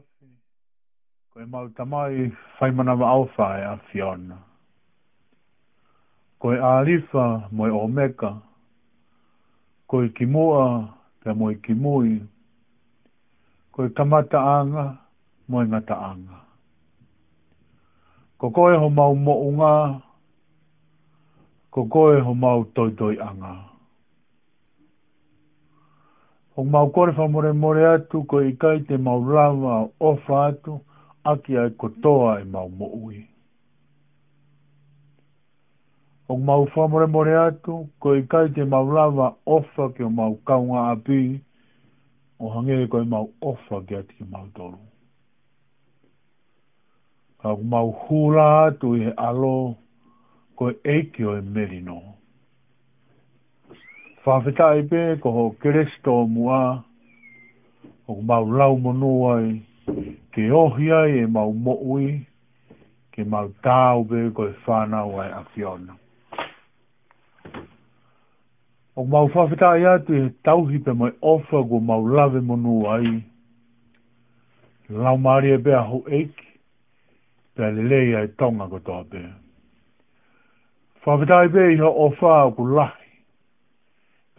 [0.00, 1.44] afi.
[1.46, 4.36] mau tamai whai mana wa au e a fiona.
[6.38, 8.30] Ko e alifa mo e omeka.
[9.86, 10.64] Ko e kimoa
[11.22, 12.18] pe mo e kimoi.
[13.72, 14.84] Ko e kamata anga
[15.48, 16.36] mo e ngata anga.
[18.38, 20.00] Ko koe ho mau mo unga.
[21.70, 23.69] Ko koe ho mau toi toi anga.
[26.60, 29.76] O mau kore wha more more atu, ko i kai te mau rawa
[30.08, 30.74] o wha atu,
[31.30, 33.20] aki ai kotoa e mau mo'ui.
[36.28, 40.04] O mau wha more more atu, ko i kai te mau rawa o wha ki
[40.10, 41.22] o mau kaunga api,
[42.40, 44.84] o hange e ko i mau o wha ki ati ki mau toru.
[47.42, 49.56] O mau hula atu i he alo,
[50.56, 52.08] ko i eiki o i e merinoa.
[54.20, 56.84] Whawhita e pē, ko ho keresto mua,
[58.06, 59.38] o mau lau monua
[60.36, 62.20] ke ohi ai e mau mo'ui,
[63.16, 65.96] ke mau tāu pē ko e whānau ai a fiona.
[68.96, 73.14] O mau whawhita atu e tauhi pē mai ofa ko mau lave monua ai,
[75.00, 76.50] lau maari e pē a ho eiki,
[77.56, 79.24] pē le leia e tonga ko tō pē.
[81.06, 82.99] Whawhita pē i ha ofa o ku lahi,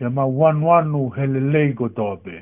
[0.08, 2.38] e ma wanu anu hele leigo tope.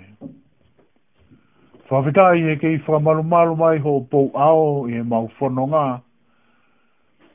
[1.89, 5.85] Whawhetai e kei whamalu malu mai ho pou ao e mau whono ngā,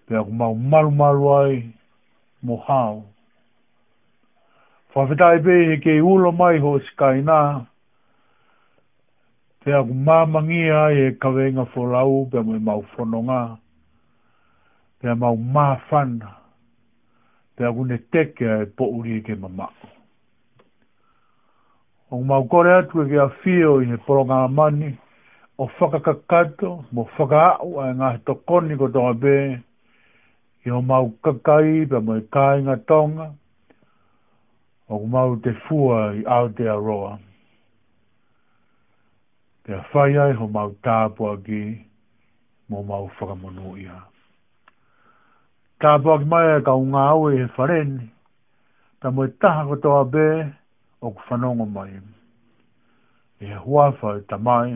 [0.07, 1.53] pe aku mau malu malu ai
[2.43, 2.97] mo hao.
[4.95, 7.41] Whawhetai pe e kei ulo mai ho skai nā,
[9.65, 13.43] pe aku mamangi ai e kawenga wholau pe mo e mau whono ngā,
[15.01, 16.33] pe mau mafana,
[17.59, 19.93] pe aku ne teke e pouri ke mamako
[22.15, 24.91] o mau kore atu e kia fio i he poronga mani,
[25.59, 29.35] o whakakakato, mo whakaau a e ngā he tokoni ko tonga bē,
[30.65, 33.27] i o mau kakai pa mo e i kāinga tonga,
[34.89, 37.13] o mau te fua i Aotearoa.
[39.67, 41.61] Te a whaia i ho mau tāpua ki,
[42.71, 43.99] mo mau whakamonu ia.
[45.83, 48.05] Tāpua ki mai e ka unga au he whareni,
[49.03, 50.27] ta mo i e taha ko tonga bē,
[51.05, 51.95] o ku whanongo mai.
[53.45, 54.73] E huawhau ta mai,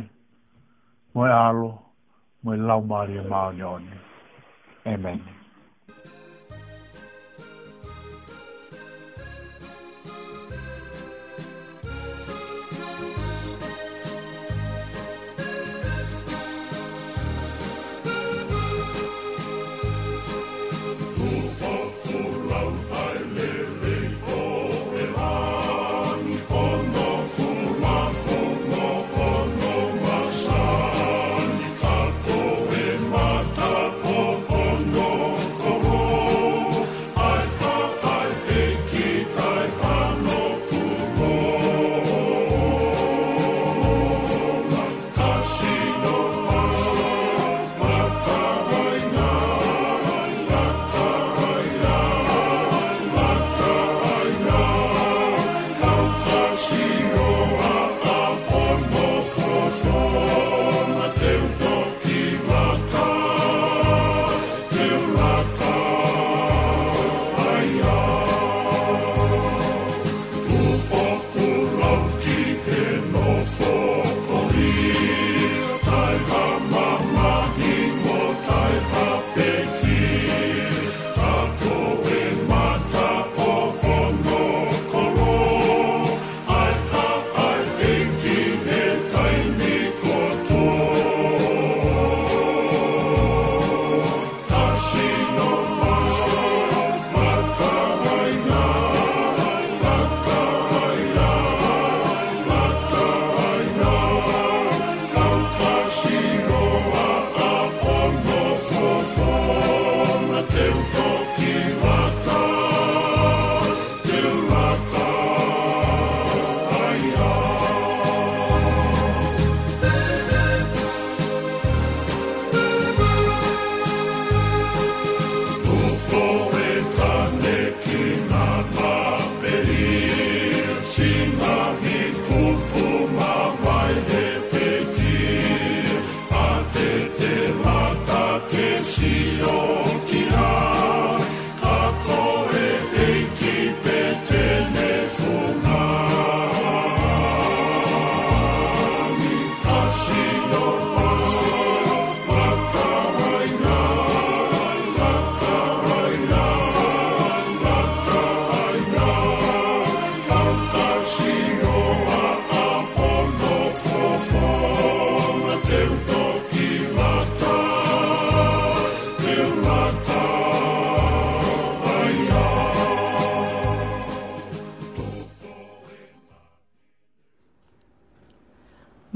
[1.15, 1.71] mwe alo,
[2.43, 3.89] mwe lau maria e maa ni Amen.
[5.21, 5.38] Amen.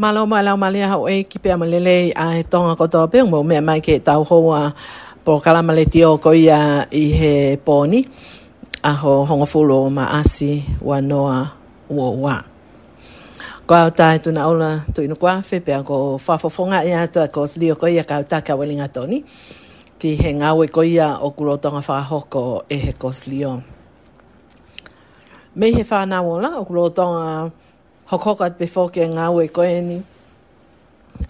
[0.03, 3.39] Malo mai lau malia hau e ki pia malele a he tonga kotoa pe umo
[3.49, 4.63] mea mai ke tau hoa
[5.25, 6.59] po kalamale tio koia
[6.91, 7.33] i he
[7.67, 8.01] pōni
[8.83, 10.51] a ho honga fulo ma asi
[10.89, 11.37] wa noa
[11.97, 12.35] ua ua.
[13.67, 17.43] Ko au tae tuna ola tu inu kwa fe pia ko whafofonga ea tua ko
[17.61, 19.19] lio koia ka uta ka welinga toni
[20.01, 23.63] ki he ngawe koia o kurotonga whahoko e he kos lio.
[25.57, 27.61] Me he whanau ola o kurotonga whahoko
[28.13, 30.05] hokokat before ke ngawe koeni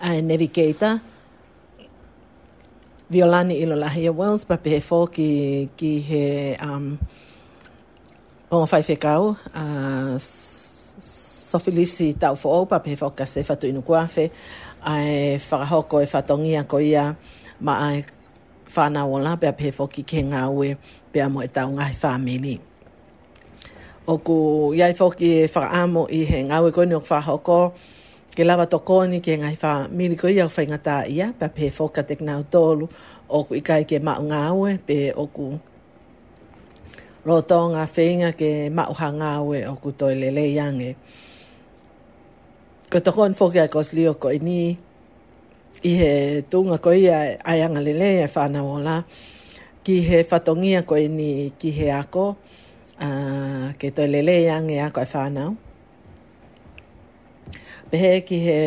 [0.02, 0.98] ai navigator
[3.06, 6.24] violani ilo lahi a Wells, pa pehe ki, ki he
[6.58, 6.98] um,
[8.50, 10.18] o whai whekau, a uh,
[11.52, 14.30] Sofilisi tau fō pa pehe fō ka se whatu inu kuawhe,
[14.80, 17.12] ai whakahoko e whatongia ko ia,
[17.60, 18.00] ma ai
[18.72, 20.72] whānau o la, pia pehe fō ki ke ngā ue,
[21.12, 22.56] pia mo e tau ngai whāmili.
[24.06, 24.38] o ku
[24.74, 27.60] iai foki e whakaamo i he ngawe koni o whahoko
[28.36, 32.00] ke lava to koni ke ngai wha miliko i au whaingata ia pa pe foka
[32.08, 32.84] te knau tolu
[33.28, 35.46] o ku ikai ke mao ngawe pe o ku
[37.28, 40.90] roto ngā whenga ke mao ha ngawe o ku toi lele iange
[42.90, 44.60] ko to an foki a kos li o koi ni
[45.84, 46.10] i he
[46.50, 47.16] tunga ko ia
[47.50, 48.96] ai anga lele e whanau o la
[49.84, 51.28] ki he whatongia koi ni
[51.60, 52.26] ki he ako ki he ni ki he ako
[53.02, 55.50] uh, ke toi lele yang e ako e whanau.
[57.92, 58.60] Pehe ki he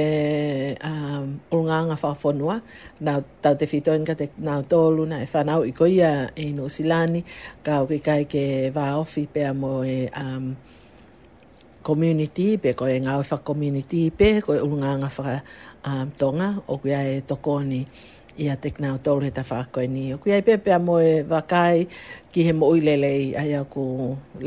[0.85, 2.61] um, ulunganga whawhonua,
[3.01, 7.25] nau tau te whitoinga te nau tōlu na e whanau i koia e no silani,
[7.65, 8.43] ka o ki kai ke
[8.75, 10.53] wā ofi pea mo e um,
[11.85, 17.21] community, pe ko e ngāwhā community, pe ko e ulunganga whakatonga, um, o kia e
[17.25, 17.81] tokoni
[18.37, 20.13] ia te kinao tolu he ta whakoe ni.
[20.13, 21.87] O kuiai pepe mo moe wakai
[22.31, 23.83] ki he mo uilelei ai au ku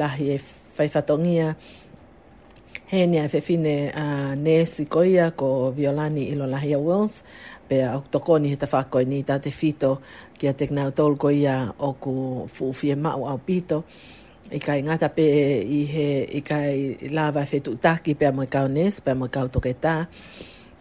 [0.01, 0.41] lahi e
[0.79, 1.55] whaifatongia.
[2.93, 7.23] He ni a e whewhine a Nesi Koia ko Violani Ilo a Wills.
[7.69, 10.01] Pea o tokoni he ta whakoe ni ta te whito
[10.39, 13.85] ki a te kinao tolu ko ia o ku fuwhie mau au pito.
[14.53, 16.75] I kai ngata pe e, i he, i kai
[17.17, 20.05] lava e whetu taki pe mo moe kau Nesi, pe mo moe kau toketaa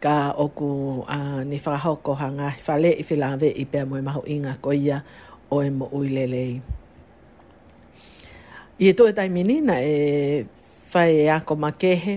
[0.03, 4.69] ka oku uh, ni whakahoko hanga whale i whilawe i pēr moe maho inga ko
[4.73, 4.99] ia
[5.49, 6.53] o e mo uilelei.
[8.77, 10.45] I e toe tai minina e
[10.93, 12.15] whae e ako makehe.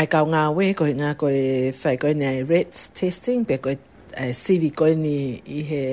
[0.00, 3.60] Ai kau ngā we ko i ngā ko e whae ko e RETS testing pe
[3.60, 5.84] ko e uh, CV ko e ni i he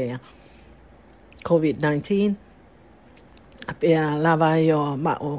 [1.44, 2.36] COVID-19.
[3.80, 5.38] Pea lawa i o mao.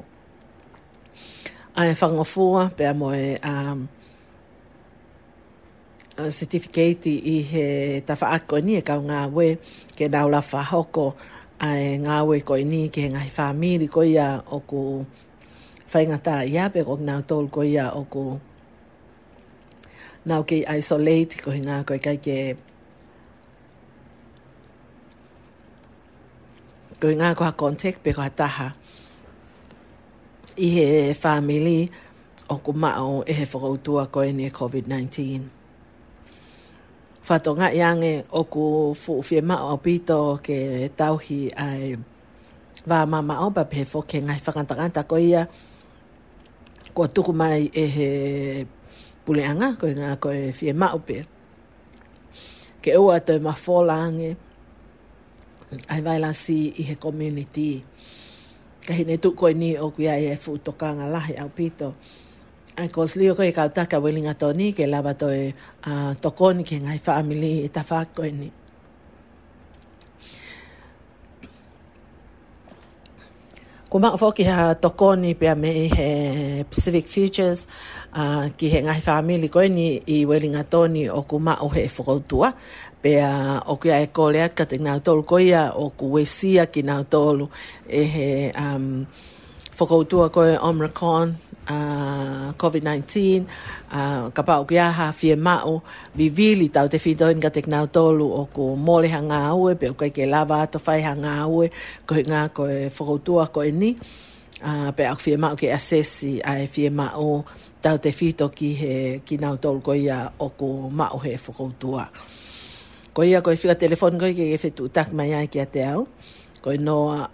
[1.81, 3.89] Ai whangofua pe a moe um,
[6.21, 7.67] Eh, certificate i he
[8.09, 9.47] tawhaako e ni e kau ngā we
[9.97, 11.05] ke naula la whahoko
[11.67, 14.81] ai ngā we ko ni ke ngai whamiri ko ia o ku
[15.93, 18.25] whaingata i ape ko nau tol ko ia o ku
[20.29, 22.37] nau ke isolate ko ngā ko kai ke
[27.01, 28.69] ko ngā ko ha contact pe ko ha taha
[30.67, 30.85] i he
[31.23, 31.79] whamiri
[32.53, 35.23] o ku mao e he whakautua ko ni e COVID-19
[37.29, 38.65] whatonga i ange o ku
[38.97, 41.93] fuwhia mao o pito ke tauhi ai
[42.89, 45.43] wā mama o pa pefo ke ngai whakantakanta ko ia
[46.97, 48.09] ko tuku mai e he
[49.25, 51.19] puleanga ko i ko e whia e mao pe
[52.83, 54.31] ke ua tau ma whola ange
[55.93, 57.85] ai la si i he community
[58.87, 62.01] ka hine ko ni o kuia e fuu tokanga lahi au pito ko
[62.79, 65.51] Ai ko slio ko e ka ta ka welinga toni ke lava to e
[65.91, 68.49] a tokoni ke ngai family e ta fa ko ni.
[73.91, 76.09] Ko ma fo ki ha tokoni pe me he
[76.71, 77.67] Pacific features
[78.15, 81.69] a uh, ki he ngai family ko ni i welinga toni o ku ma o
[81.75, 82.53] he fo tua
[83.03, 86.15] pe a o ki ai ko le ka te na tol ko ia o ku
[86.15, 87.51] wesia ki na tolu
[87.91, 88.87] e he um
[89.77, 93.05] fo ko tua ko e Omicron uh, ah, COVID-19,
[93.93, 95.85] uh, ah, ka pau ki aha fie mao,
[96.17, 99.93] vivili tau te fito inga te knau tolu o ko mole ha ngā ue, peo
[99.95, 101.71] koe ke lava ato fai ha ngā ue,
[102.09, 103.95] koe ngā koe whakoutua koe ni,
[104.65, 107.45] uh, pe au fie mao ke asesi ai fie mao
[107.83, 108.95] tau te fito ki he
[109.25, 112.09] ki nau tolu koe ia o ko mao he whakoutua.
[113.15, 115.83] Ko ia koe whika telefon koe ke e tu tak mai ai ki a te
[115.85, 116.07] au,
[116.63, 117.29] koe noa,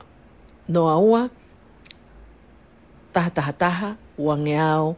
[0.68, 1.22] noa ua,
[3.14, 4.94] taha taha taha, uange ao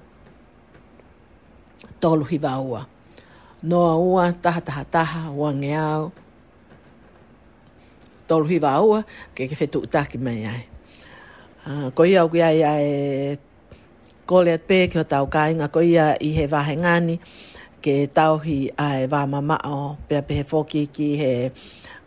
[2.00, 2.82] tolu hiva ua.
[3.62, 6.12] Noa ua, taha taha taha, uange ao
[8.28, 9.00] tolu hiva ua,
[9.35, 10.62] ke ke fetu utaki mai ai.
[11.66, 12.94] Uh, ah, ko ia au kia ia e
[14.26, 17.16] kole at pē ke o tau kāinga, ko ia i he vahe ngāni,
[17.82, 21.32] ke tauhi ai vā mamao, pia pe he fōki ki he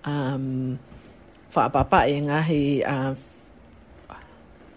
[0.07, 0.77] um,
[1.51, 3.11] whaapapa e ngahi uh,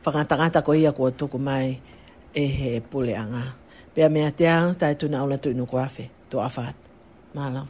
[0.03, 1.69] whangatangata ko ia kua tuku mai.
[1.79, 1.91] Uh,
[2.35, 3.55] e he pule anga.
[3.95, 6.75] Pea mea te au, tai tuna au latu inu koafe, afat.
[7.35, 7.69] Mahalo.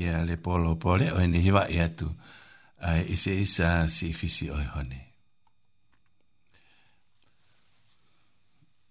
[0.00, 2.08] kia le polo pole o ni hiva e atu
[2.88, 5.00] ai uh, ise isa si fisi o hone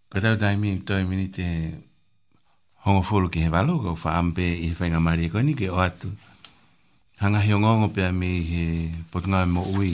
[0.09, 1.45] Kata utai mi toi mini te
[2.85, 5.67] hongo fulu ki he walu ko wha ampe i he whainga mari e koni ke
[5.73, 6.13] o atu
[7.21, 8.63] hanga hi ongongo pia mi he
[9.11, 9.91] potunga mo ui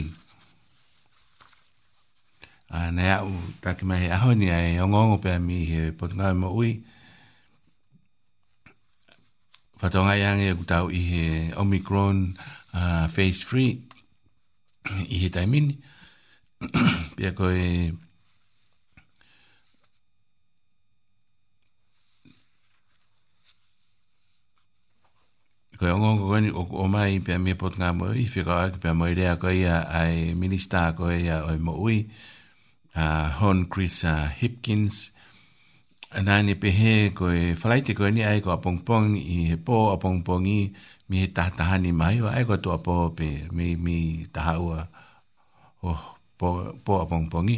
[2.68, 3.32] a uh, nea u
[3.64, 6.95] taki mai he ahoni a he ongongo pia mi he potunga mo ui a
[9.80, 11.24] fatonga yange ku tau i he
[11.56, 12.16] Omicron
[12.74, 13.76] uh, phase 3
[15.12, 15.76] i he taimini.
[17.16, 17.92] Pia ko e
[25.76, 28.56] koe ongo ko ni o o mai pe me pot nga mo i fe ka
[28.84, 31.98] pe mo rea ko ia ai minista ko ia o mo ui
[32.96, 34.96] a uh, Hon Chris uh, Hipkins
[36.16, 39.92] ana ni pehe ko e flight ko ni ai ko pong pong i he po
[39.92, 40.64] a pong pong i
[41.12, 44.40] mi he ta ta ni mai wa ai ko to po pe mi mi ta
[44.48, 44.80] ha wa
[45.84, 45.92] o
[46.40, 46.48] po
[46.84, 47.56] po a pong pong i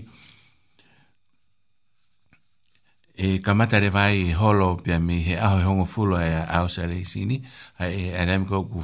[3.26, 6.66] e kamata re vai holo pe mi he a ho ngo fulo e a o
[6.74, 7.36] sa le sini
[7.82, 8.80] ai e anem ko ku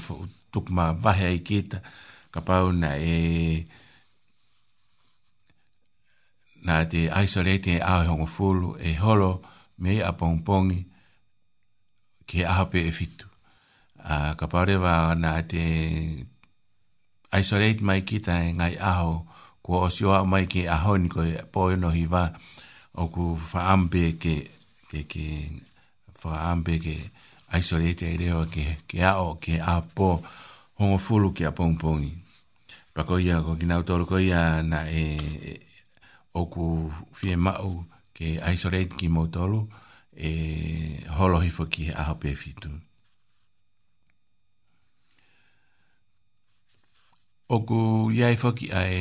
[0.55, 1.79] tuk ma va he ai kita
[2.33, 3.17] ka pau na e
[6.67, 9.33] na te isolate e a ho ngo fulo e holo e holo
[9.79, 10.87] me a pongpongi
[12.29, 13.27] ke aha pe e fitu.
[14.05, 15.61] Uh, ka pare wa na te
[17.35, 19.25] isolate mai ki tae ngai aho
[19.65, 22.31] ko osio a mai ki aho ni ko poe no hiwa
[23.01, 24.35] o ku whaambe ke
[24.91, 25.25] ke ke
[26.23, 26.97] whaambe ke
[27.57, 30.21] isolate e reo ke ke ao ke a po
[30.79, 32.13] hongo fulu ke a pongpongi.
[32.95, 35.53] Pako ia ko ki nautoro ko ia na e, e
[36.39, 39.67] o ku fie mau ma ke isolate ki motolu
[40.17, 40.33] e
[41.19, 42.71] holo hifo ki he aho pe fitu.
[47.55, 49.01] Oku iai foki a e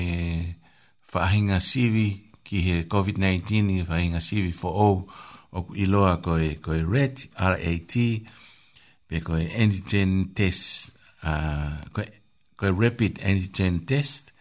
[1.14, 2.08] whahinga siwi
[2.44, 4.98] ki he COVID-19 i whahinga siwi fo ou
[5.58, 7.94] oku iloa koe, koe RET, R-A-T,
[9.08, 10.90] pe koe antigen test,
[11.24, 12.10] uh, koe,
[12.82, 14.34] rapid antigen test,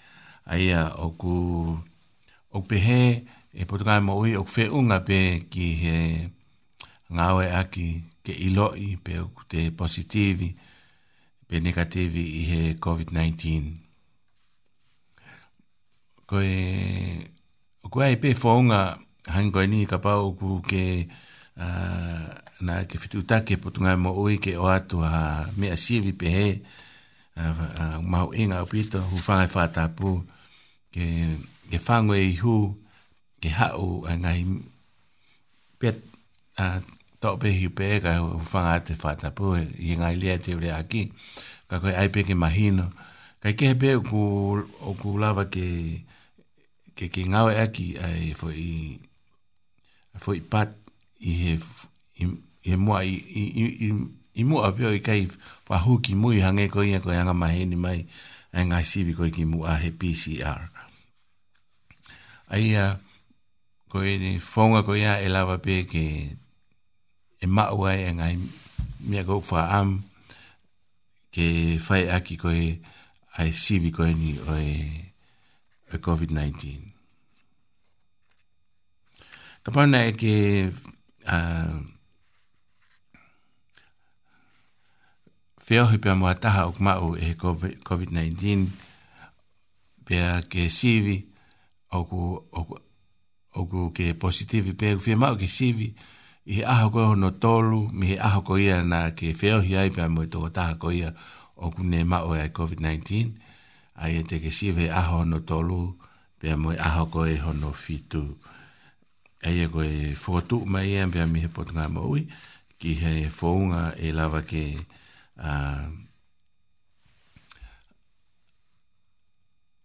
[0.50, 1.36] a ia oku,
[2.52, 2.76] oku
[3.52, 5.16] e potukai mo ui o kwe unga pe
[5.52, 5.96] ki he
[7.14, 7.86] ngawe aki
[8.24, 10.48] ke iloi pe o te positivi
[11.48, 13.30] pe negativi i he COVID-19.
[16.28, 16.58] Ko e
[17.84, 18.80] o kwa e pe whaunga
[19.34, 20.82] hangko e ni ka pau ku ke
[21.60, 22.26] uh,
[22.66, 26.48] na ke fitu take potukai mo ui ke o atu ha mea sivi pe he
[27.36, 30.22] uh, uh, mau inga o pito hu whangai whātapu
[30.94, 31.04] ke,
[31.68, 32.80] ke whangwe i huu
[33.42, 34.58] ke hau a eh, ngai ah,
[35.78, 35.88] pe
[36.62, 36.66] a
[37.20, 39.10] to pe hi pe ga u fa te fa
[39.60, 41.02] eh, i ngai le te ore aki
[41.68, 42.86] ka ko ai ke mahino
[43.42, 43.88] ka ke pe
[44.86, 45.66] o ku lava ke
[46.96, 48.70] ke ke ngau e aki ai fo i
[50.22, 50.70] fo i pat
[51.26, 51.52] i he
[52.22, 52.24] i
[52.70, 53.42] he mua i i
[53.86, 53.88] i
[54.40, 55.22] i mua pe i kai
[55.66, 58.00] fa hu ki mui hange ko i ko yanga mahini mai
[58.54, 60.62] ai ngai sibi ko ki mua he pcr
[62.54, 62.94] ai uh,
[63.92, 66.04] ko e ni fonga ko ia e lava pe ke
[67.44, 68.34] e maua e ngai
[69.08, 69.90] mia go fa am
[71.34, 72.68] ke fai aki ko e
[73.36, 74.72] ai sivi ko e ni o e
[75.92, 76.54] e COVID-19.
[79.62, 80.34] Ka pauna e ke
[81.36, 81.74] uh,
[85.66, 87.28] whiohi pia mua taha ok mau e
[87.84, 88.44] COVID-19
[90.08, 91.18] pia ke sivi
[91.92, 92.74] oku, oku,
[93.52, 95.88] oku ke positivi pe fi ma ke sivi
[96.50, 99.76] i he aho koe hono tolu, mi he aho koe ia na ke feo hi
[99.78, 101.10] ai pia mui toko taha koe ia
[101.54, 102.98] o kune mao e ai COVID-19.
[104.02, 105.78] Ai e te ke siwe he aho hono tolu,
[106.40, 108.22] pia mui aho koe hono fitu.
[109.46, 112.26] Ai e koe fokotu ma ia pia mi he potunga maui,
[112.78, 114.64] ki he fōunga e lava ke
[115.38, 115.86] uh,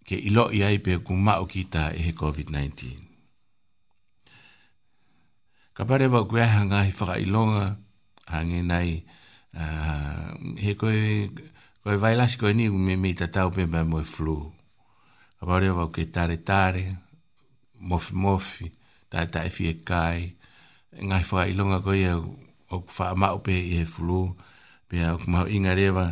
[0.07, 3.06] ke ilo i ai pia kumao kita e he COVID-19
[5.77, 7.65] ka pare wa kua ha ngā hi whaka ilonga,
[8.33, 8.91] ha ngē nei,
[10.63, 11.29] he koe,
[11.85, 14.35] koe vai lasi koe ni u me me tatau pe mai moe flu.
[15.37, 16.85] Ka pare wa kua tare tare,
[17.89, 18.65] mofi mofi,
[19.13, 20.19] tae tae fie kai,
[21.07, 22.23] ngā hi whaka ilonga koe au,
[22.73, 24.19] au kua wha mao pe i he flu,
[24.89, 26.05] pe au kua inga rewa,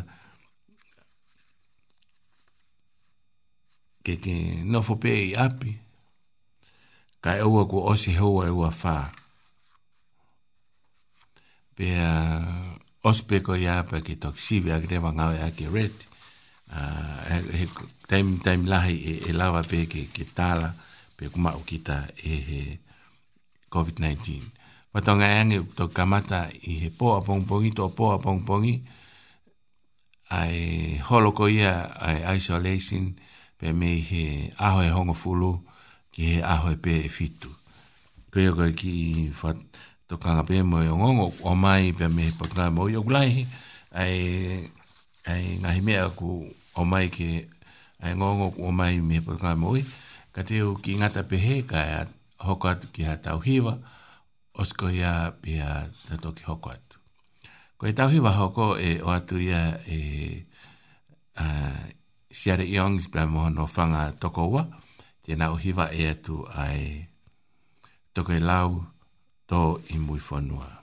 [4.06, 4.36] ke ke
[4.71, 5.73] nofo pe i api,
[7.23, 9.10] kai aua kua osi hoa e ua faa
[11.75, 15.67] pe uh, ospe ko ya pe ki tok si ve agre van a ya ki
[15.75, 15.91] red
[16.71, 17.23] uh,
[18.09, 20.71] time time la e, e lava pe ki ki tala
[21.17, 22.61] pe kuma u kita e he
[23.73, 27.69] covid 19 pa tonga ya e ni to kamata i he po a pong pongi
[27.75, 28.73] to po a pong pongi
[30.39, 30.55] ai
[31.07, 33.03] holo ko ia ai isolation
[33.59, 34.23] pe me he
[34.65, 35.51] aho e hongo fulu
[36.13, 37.51] ki he aho e pe e fitu
[38.31, 38.95] ko ia ko ki
[39.35, 39.59] fat
[40.07, 43.31] to kanga pe mo yo ngongo o mai pe me patra mo yo glai
[44.01, 44.17] ai
[45.31, 46.29] ai nga hime ku
[46.77, 47.29] o mai ke
[48.03, 49.81] ai ngongo o mai me patra mo i
[50.33, 51.99] ka te o ki ngata pe he ka ya
[52.47, 53.73] hoka ki hata tau hiva
[54.61, 55.69] osko ya pe ya
[56.05, 56.73] ta to ki hoka
[57.81, 59.99] ko e tau hiva hoko e o atu ya e
[61.33, 61.45] a
[62.39, 64.61] siare iongs pe mo no fanga toko wa
[65.25, 66.83] tena o hiva e atu ai
[68.13, 68.69] toko e lau
[69.47, 70.81] Todo y muy FONUA.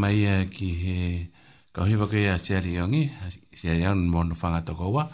[0.00, 0.98] mai e ki he
[1.74, 3.04] kauhiwa ke a Seri Ongi,
[3.58, 5.04] Seri Ongi mōno whanga toko wa,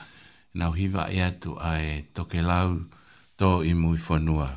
[0.61, 2.77] nau hiwa e atu a e toke lau
[3.41, 4.51] tō i mui whanua.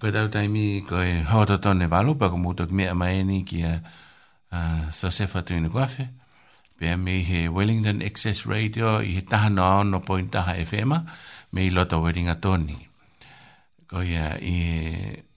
[0.00, 3.60] Ko tau taimi ko e hoto tōne walu, pa ko mūtok mea mai ni ki
[3.68, 6.08] a uh, Sosefa tūina kuawhi,
[6.78, 10.96] pia me he Wellington Access Radio i he taha no aon no point taha FM,
[11.52, 12.78] me i loto weringa tōni.
[13.88, 15.27] Ko ia i he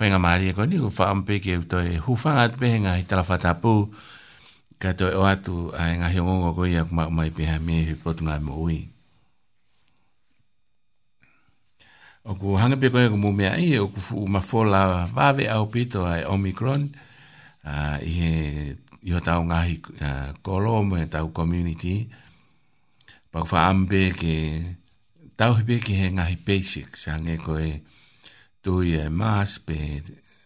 [0.00, 3.92] whainga maari e koni, ko whaampe ke uto e hufanga atu pehenga i tala whatapu,
[4.80, 7.74] ka to e o atu a e ngahi ongongo ko ia kuma umai peha me
[7.84, 8.78] e hipotu ngai mo ui.
[12.24, 16.14] O ku hangepe koni ku mumea i, o ku fuu mafola vave au pito a
[16.24, 16.82] e Omicron,
[18.00, 18.32] i he
[19.04, 19.74] iho tau ngahi
[20.44, 22.08] kolo mo e tau community,
[23.30, 24.34] pa ku whaampe ke
[25.36, 27.89] tau hipe ke he ngahi basic, sa hangeko e ngahi
[28.62, 29.78] tu i e mas, pe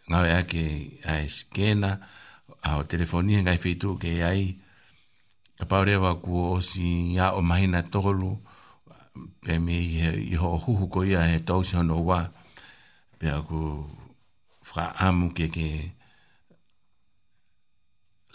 [0.09, 0.65] ngau ea ke
[1.11, 1.91] a e skena,
[2.69, 4.45] a o telefonia ngai feitu ke e ai,
[5.59, 6.87] ka paurewa ku o si
[7.25, 8.33] a o mahina tolu,
[9.45, 9.75] pe me
[10.31, 12.21] i ho huhu ko ia he tau si hono wa,
[13.19, 13.61] pe a ku
[14.69, 15.69] fra amu ke ke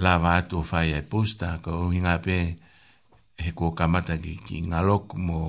[0.03, 2.35] lava atu o fai e posta, ka o hinga pe
[3.41, 5.39] he kua kamata ki, ki ngalok mo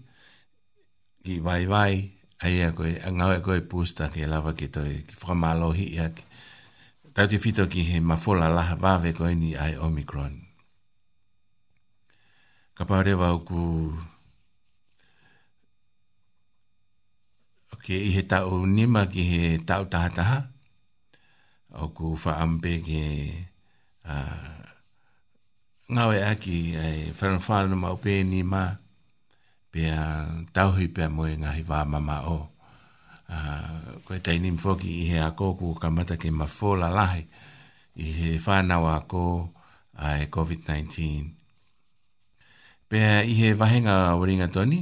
[1.24, 1.94] ki vai vai
[2.44, 5.34] ai a e koe a ngau e koe pusta ki lava ki toi ki whaka
[5.34, 6.24] malo hi i aki
[7.16, 10.34] tau te fito ki he mafola laha vave koe ni ai Omicron
[12.76, 13.62] ka pare wau ku
[17.72, 20.38] ok i he tau nima ki he tau taha taha
[21.84, 23.00] o ku whaampe ki
[24.04, 24.60] uh,
[25.92, 28.81] ngau e aki ai whanwhanu maupe ni maa
[29.72, 29.96] pia
[30.52, 32.38] tauhi pia moe ngahi wā mama o.
[33.28, 37.22] Uh, koe teini mfoki i he a kōku ka mata ke mawhola lahi
[38.06, 39.22] i he whānau a kō
[40.06, 40.90] a e COVID-19.
[42.88, 44.78] Pia i he wahenga waringa toni,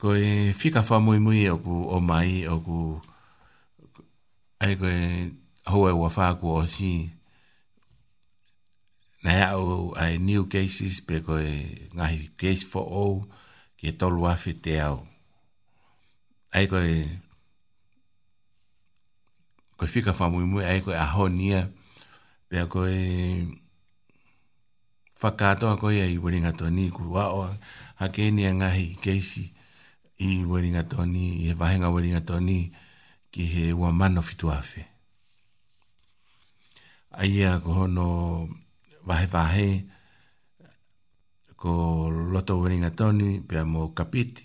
[0.00, 0.24] koe
[0.62, 2.78] whika wha mui mui o ku o mai o ku
[4.64, 4.96] ai koe
[5.72, 6.92] hoa ua whāku o si
[9.22, 11.54] na au ai new cases pe koe e
[11.94, 13.06] nga case for o
[13.78, 15.06] ke to lo afi te ao
[16.50, 16.90] ai koe
[19.78, 21.70] koe ko fika fa muy muy ai koe a honia
[22.50, 23.46] pe koe e
[25.22, 26.18] fakato ko e i
[26.58, 27.40] to ni ku wa o
[28.02, 29.54] a ke ni nga hi case
[30.18, 32.74] i wenga to ni e va nga wenga to ni
[33.30, 34.82] ki he wa mano fitu afi
[37.22, 38.10] ia ko hono
[39.06, 39.70] vahe vahe
[41.58, 44.42] ko loto weringa toni pia mo kapiti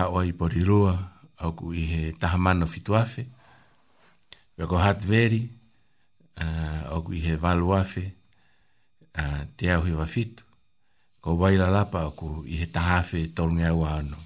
[0.00, 0.94] hawa i porirua
[1.44, 3.28] au ku i he tahamano fituafe
[4.56, 5.48] pia ko hatveri
[6.40, 8.12] uh, au ku i he valuafe
[9.56, 10.44] te au he wafitu
[11.24, 14.16] ko waila lapa au ku i he tahafe tolungea ua ano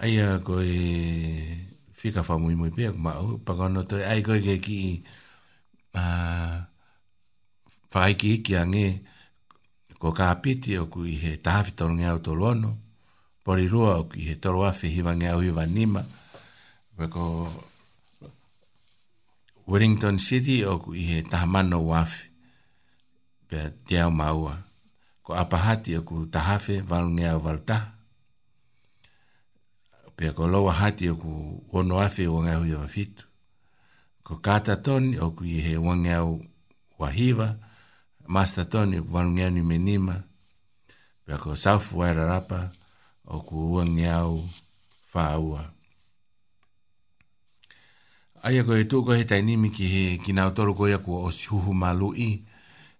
[0.00, 0.76] aia ko e
[1.92, 3.12] fika fa mui mui pia ma
[3.44, 4.80] pagano to e ai ko ke ki
[5.96, 6.64] uh,
[7.94, 8.86] whaiki hiki a nge,
[10.00, 12.70] ko ka apiti o ku ihe tahawhita o nge au tolono,
[13.44, 16.02] pori rua o ku ihe toro afe hiwa nge au hiwa nima,
[17.14, 17.24] ko
[19.70, 22.22] Wellington City o ku ihe tahamano wafe,
[23.48, 24.54] pe te au maua,
[25.24, 27.88] ko apahati o ku tahawhe walu nge au walu taha,
[30.16, 31.32] pe ko loa hati o ku
[31.78, 33.24] ono afe o nge au hiwa fitu,
[34.26, 36.30] ko kata toni o ku ihe wangeau
[36.98, 37.48] wahiwa, wahiwa,
[38.24, 40.24] Master Tony ku wanu ngeni menima
[41.28, 42.72] Pea ko safu wa rarapa
[43.24, 44.44] o ku ua ngeau
[45.08, 45.72] whaua.
[48.44, 51.32] Aia ko e tūko he tainimi ki he kina o toro ko ia ku o
[51.32, 52.44] siuhu malui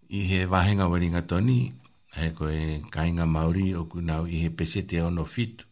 [0.09, 1.77] i he wahenga waringa Tony
[2.16, 5.68] he ko e kainga Māori o ku nau i he pesete ono fitu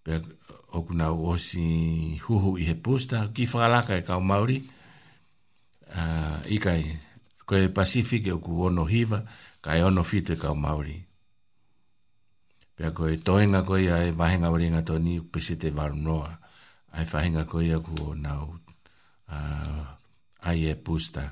[0.00, 0.24] pia
[0.72, 4.64] o ku nau o si huhu i he pusta ki whakalaka e kau Māori
[5.92, 7.07] uh, i kai
[7.48, 9.24] ko e Pacific e ku ono hiva,
[9.64, 11.00] ka e ono fite ka o Māori.
[12.76, 16.28] Pea ko e toenga ko ia e wahenga waringa tō ni upese te warunoa,
[16.92, 18.52] ai whahenga ko ia ku o nau
[19.32, 19.82] uh,
[20.44, 21.24] ai e pusta.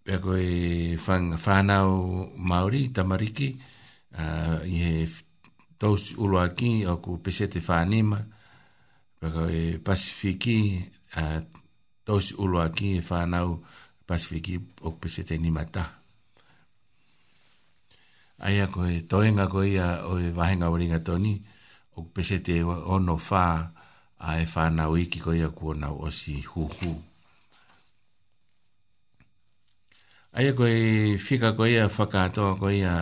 [0.00, 3.52] Pea ko e whanau Māori, tamariki,
[4.16, 4.94] uh, i he
[5.80, 8.16] tōs ulua ki o ku pese te whanima,
[9.20, 10.58] pea ko uh, e Pacific ki,
[11.20, 11.36] uh,
[12.08, 13.60] tōs ulua ki e whanau
[14.10, 15.84] pasifiki ok pesete ni mata.
[18.46, 21.34] Aia koe toenga koe ia o e wahenga waringa toni,
[21.96, 22.54] ok pesete
[22.94, 23.44] ono fa
[24.26, 26.90] a e whana wiki koe ia kua nau osi huhu.
[30.38, 30.74] Aia koe
[31.26, 32.94] fika koe ia whakatoa koe ia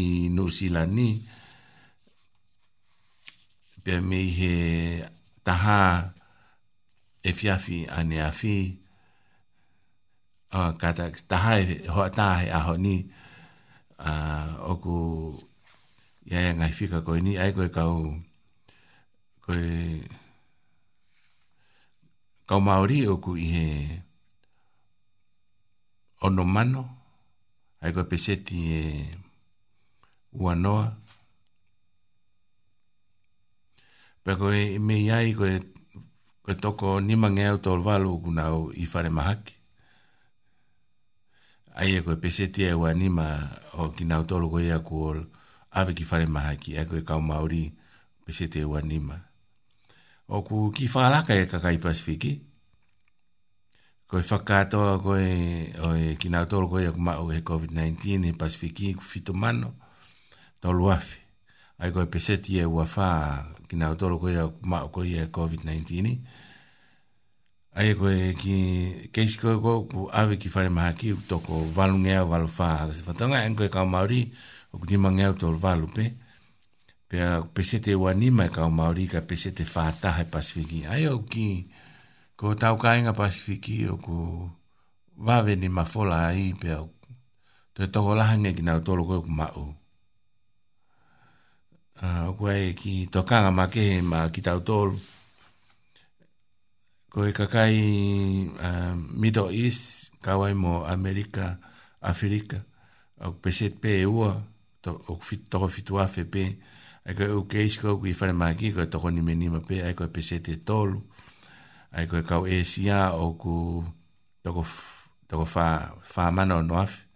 [0.00, 1.08] i Nusila ni,
[3.84, 4.52] pia mi he
[5.44, 5.82] taha
[7.28, 8.54] e fiafi ane a fi,
[10.48, 13.04] a ah, kata taha e ho tahe a ho ni
[14.00, 14.96] a ah, oku
[16.24, 18.00] ya ya ngai fika ko ni ai ko ka u
[19.44, 19.76] ko e
[22.48, 23.66] ka maori oku i he
[26.24, 26.82] ono mano
[27.84, 28.82] ai ko peseti e
[30.40, 30.86] ua noa
[34.24, 35.58] pe ko e me yai ko e
[36.44, 39.57] ko toko ni mangeo tolvalu kuna u i fare mahaki
[41.78, 43.26] ai e koe pese tia e wa nima
[43.78, 45.14] o ki nau tolu koe ia kua
[45.70, 47.70] ave ki whare maha ki e koe kau Māori
[48.26, 49.14] pese tia e wa nima.
[50.26, 52.32] O ku ki whalaka e kakai Pasifiki,
[54.10, 55.24] koe whakatoa koe
[55.86, 59.30] o e ki nau tolu koe ia kua mao he COVID-19 e Pasifiki ku fito
[59.32, 59.76] mano
[60.58, 61.20] tolu afi.
[61.78, 63.08] Ai koe pese tia e wa wha
[63.70, 66.44] ki nau tolu koe ia kua mao koe ia COVID-19 e COVID-19
[67.78, 68.54] Ai koe ki
[69.14, 72.88] keisi koe koe ku awe ki whare maha ki uto ko walu ngea walu whaha
[72.90, 74.20] ka se whatanga en koe kao Māori
[74.74, 76.04] o ku nima ngea uto walu pe
[77.08, 80.80] pe a pese te ua nima e kao Māori ka pese te whātaha e Pasifiki
[80.90, 81.46] ai o ki
[82.34, 84.16] ko tau kāinga Pasifiki o ku
[85.26, 86.80] wawe ni mawhola ai pe a
[87.78, 89.64] to e toko lahange ki nau tolo koe ku ma'u
[92.02, 94.98] ah, o ku ai ki tokanga ma kehe ma ki tau tolo
[97.12, 97.74] ko e kakai
[98.52, 101.56] uh, Middle East, kawai mo Amerika,
[102.04, 102.60] Afrika,
[103.24, 104.36] o peset pe e ua,
[104.84, 106.42] to, o fit, toko fitu afe pe,
[107.08, 109.80] ai ko e uke isko ku i whare maki, ko e toko ni menima pe,
[109.84, 111.00] ai ko e peset e tolu,
[111.96, 113.56] ai ko e kau e sia o ku
[114.44, 114.62] toko,
[115.24, 115.68] toko wha,
[116.12, 117.06] wha mana o no afe,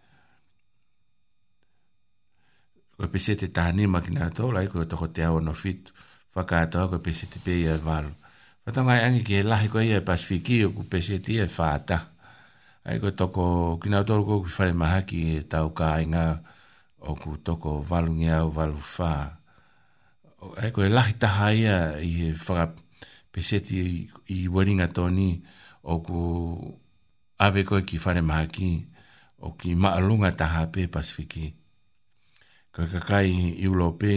[2.97, 5.53] ko e peset e tahanima ki nga tolu, ai ko e toko te awa no
[5.53, 5.93] fitu,
[6.33, 8.17] whakaatoa ko e peset e pe i e valu.
[8.63, 11.99] Whatangai angi ki he lahi koe ia e pasifiki o ku peseti e whaata.
[12.87, 16.25] Ai koe toko kina utoro koe ku whare maha ki e tau ka inga
[17.03, 19.11] o ku toko walungi au walu wha.
[20.63, 22.65] Ai koe lahi taha ia i he whaka
[23.35, 23.93] peseti i,
[24.31, 25.31] i waringa tōni
[25.91, 26.19] o ku
[27.47, 28.71] ave koe ki whare maha ki
[29.47, 31.47] o ki maalunga taha pe pasifiki.
[32.75, 33.27] Koe kakai
[33.59, 34.13] i ulo pe,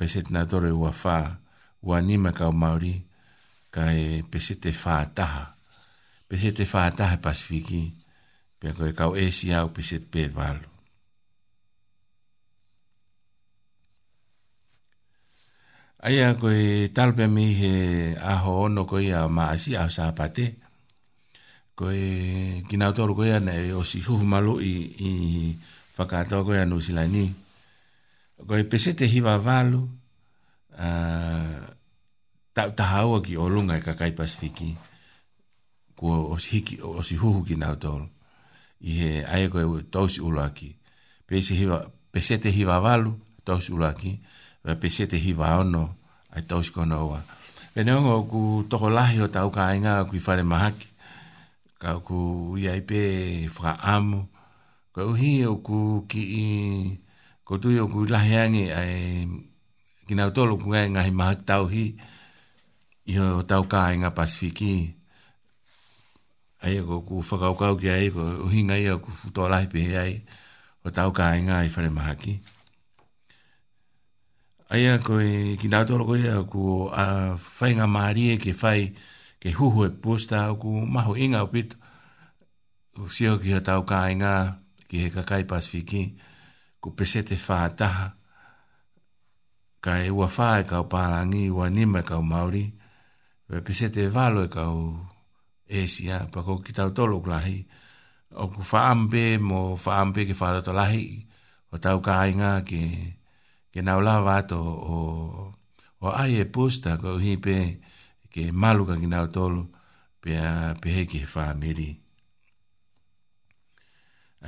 [0.00, 1.16] peseti na tore ua wha,
[1.88, 3.12] ua nima kau Māori,
[3.74, 5.48] ka e pese te whātaha.
[6.30, 7.80] Pese te whātaha pasifiki,
[8.62, 10.70] pia koe kau e si au pese te pēwalu.
[16.04, 17.72] Aia koe talpea mi he
[18.34, 20.46] aho ono koe a maasi a sāpate.
[21.74, 24.74] Koe kina toru koe ana e osi huhu malu i,
[25.08, 25.12] i
[25.98, 27.24] whakātoa koe anu sila ni.
[28.44, 29.80] Koe pese te hiwa valu,
[30.76, 31.72] uh,
[32.54, 34.76] ta ta hawa ki olunga e ka kai pasifiki
[35.98, 38.06] ko o hiki os huhu ki na to
[38.78, 39.58] i he ai ko
[39.90, 40.78] tosi ulaki
[41.26, 44.20] pese hiva pese te hiva valu tosi ulaki
[44.64, 45.84] ve pese te hiva ono
[46.34, 47.20] ai tosi ko no wa
[47.74, 47.82] ve
[48.30, 50.86] ku to ko lahi o ta ka inga ku fare mahaki,
[51.82, 54.30] ka ku ia pe fra amo
[54.94, 56.44] ko hi o ku ki i
[57.42, 59.26] ko tu yo ku lahi ai
[60.06, 61.98] ki na to ku ngai ngai mahak tau hi
[63.04, 64.96] Iho o tau ka inga Pasifiki.
[66.64, 70.24] Ai ko ku whakau kau ki ai, ko uhinga ia ku futo lahi pe ai,
[70.80, 72.16] o tau ka inga i whare maha
[74.72, 78.36] Ai a ko i ki nga toro ko ia ku a whai ngā maari e
[78.40, 78.96] ke whai
[79.38, 81.76] ke huhu e posta o ku maho inga o pito.
[82.96, 86.16] O siho ki o tau ka inga ki he kakai Pasifiki,
[86.80, 88.16] ku pesete whātaha,
[89.84, 92.64] ka e ua whae ka o pārangi, ua nima ka o Māori, ka o Māori,
[93.46, 94.76] pe pese te valo e kau
[95.82, 97.58] esia pa ko ki tau tolo lahi
[98.40, 101.06] o ku faambe mo faambe ki fara to lahi
[101.72, 102.82] o tau ka ainga ki
[103.72, 104.60] ki nau la vato
[104.92, 104.94] o
[106.04, 107.56] o ai e pusta ko hi pe
[108.32, 109.62] ki malu ka ki nau tolo
[110.22, 111.90] pe a pe he ki faamiri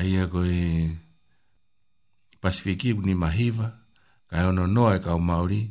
[0.01, 0.57] ai a koi
[2.41, 3.69] pasifiki ni mahiva
[4.29, 5.63] ka ono noa e kau maori maori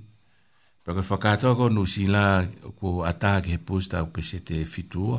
[0.86, 2.46] Paka whakatoa ko no si la
[2.78, 5.18] ko ata ki posta o pese te fitua.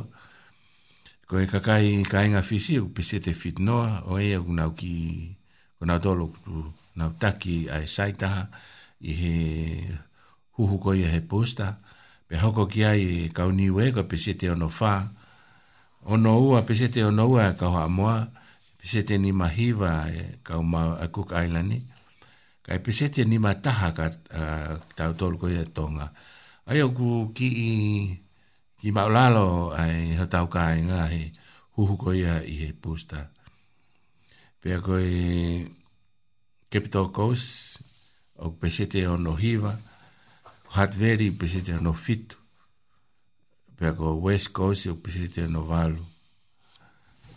[1.27, 4.93] Ko e kakai ka inga fisi o pese te fitnoa o e a kunau ki
[5.75, 8.47] kunau tolo kutu nau taki a e saitaha
[9.11, 9.35] i he
[10.55, 11.67] huhu ko i posta.
[12.27, 14.93] Pe hoko ki ai e kauniu e ko pese te ono wha.
[16.15, 18.23] Ono ua pese te ono ua e kau ha moa.
[19.19, 20.23] ni mahiwa e
[20.63, 21.96] ma a e Cook Islandi
[22.67, 26.07] kai pesetia ni mataha ka uh, tau tolu koe tonga.
[26.67, 27.69] Ai oku ki i
[28.79, 31.21] ki maulalo ai ho tau ka i ngā he
[31.79, 33.27] huhu koe i he pūsta.
[34.59, 35.07] Pea koe
[36.69, 37.79] Capital Coast
[38.35, 39.71] o pesete o no hiva,
[40.75, 42.35] Hatveri pesete o no fitu,
[43.79, 46.03] pea koe West Coast o pesete o no valu.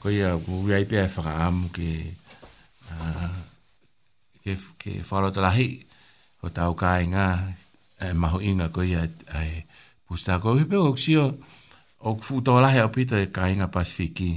[0.03, 1.93] Koe a kuwiaipea whakaamu ki
[2.91, 3.39] uh,
[4.45, 5.85] ke ke faro tlahi
[6.43, 7.27] o tau ka e, inga
[8.01, 9.05] e maho inga ko ia
[9.37, 9.69] ai
[10.05, 11.37] pusta ko hipe o xio
[12.05, 14.33] o fu to la he opito e ka inga pasifiki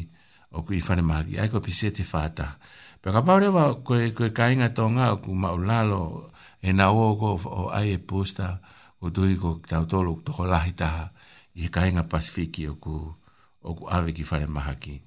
[0.54, 2.60] o ku ifane magi ai ko pisete fata
[3.00, 7.30] pe ka pare va ko ko ka inga tonga ku maulalo e na o ko
[7.48, 8.60] o ai e pusta
[9.04, 11.12] o tu i ko tau tolu to ko la hita
[11.56, 12.96] i e ka inga pasifiki o ku
[13.64, 15.00] o ku ave ki fane magi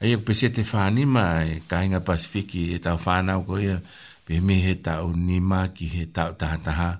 [0.00, 3.78] ai ko pese te fani ma e kainga pasifiki e tau fana ko ia
[4.26, 6.90] pe me he tau ni ma ki he tau taha taha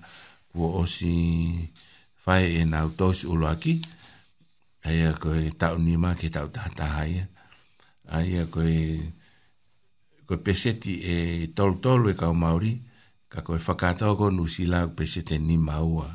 [0.55, 1.15] o si
[2.23, 3.75] fai e nau tos ulo aki
[4.87, 7.25] ai ko e tau ni ma ki tau taha ia
[8.15, 8.79] ai ko koe
[10.29, 11.17] ko pese ti e
[11.57, 12.73] tol tolu e kau maori
[13.33, 16.09] ka ko e whakatau ko nusila ko pese te ni maua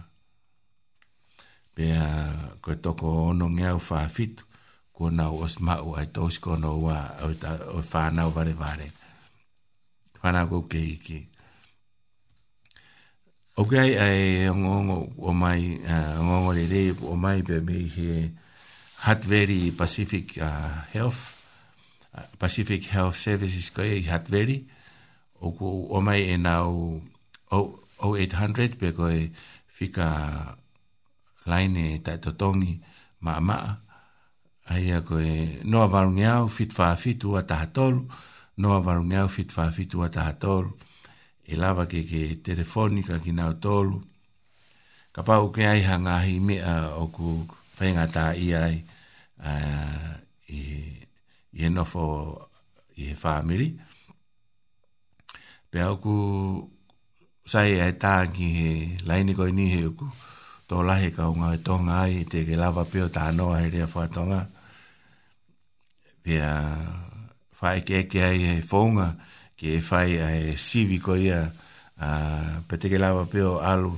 [1.76, 2.06] pe a
[2.64, 4.49] ko toko ono ngeau fafitu
[5.00, 8.52] kona o sma o ai tos kona wa o ta o fa na o vale
[8.62, 8.88] vale
[10.20, 11.18] fa na go ke ke
[13.60, 14.20] o ke ai ai
[14.52, 15.62] ngongo o mai
[16.24, 16.82] ngongo le le
[17.12, 18.10] o mai be me he
[19.08, 21.24] hat very pacific uh, health
[22.42, 24.68] pacific health services ko i e hat very
[25.46, 27.00] o ko o mai e na o
[28.04, 29.08] o 800 be ko
[29.76, 30.08] fika
[31.52, 32.74] line e ta to tongi
[33.24, 33.58] ma ma
[34.70, 38.02] ai a koe noa varungi au fit wha fitu a taha tolu
[38.62, 40.70] noa varungi au fit wha fitu a taha tolu
[41.52, 43.98] e lava ke ke telefonika ki nao tolu
[45.14, 47.48] ka pau ke ai ha ngahi mea o ku
[47.78, 48.76] whaenga ta i ai
[49.42, 49.52] a,
[50.54, 50.62] i,
[51.54, 52.06] i he nofo
[53.02, 53.68] i he whamiri
[55.70, 56.14] pe au ku
[57.52, 58.70] sai ai ta ki he
[59.10, 60.06] laini koi ni he uku
[60.70, 63.90] tō lahi ka unga e tonga ai te ke lava peo tā noa he rea
[63.98, 64.42] whatonga.
[64.46, 64.58] Uh,
[66.30, 66.50] pia
[67.58, 69.08] fai ke ke ai e fonga
[69.58, 71.42] ke fai a e sivi ko ia
[72.06, 72.10] a
[72.70, 73.94] peteke lava peo alu